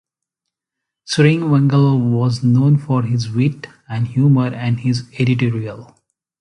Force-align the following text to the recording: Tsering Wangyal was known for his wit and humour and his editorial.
Tsering 1.05 1.41
Wangyal 1.51 1.99
was 2.09 2.41
known 2.43 2.75
for 2.75 3.03
his 3.03 3.29
wit 3.29 3.67
and 3.87 4.07
humour 4.07 4.47
and 4.47 4.79
his 4.79 5.07
editorial. 5.19 5.95